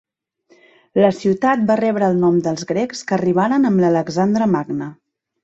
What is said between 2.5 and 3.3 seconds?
grecs que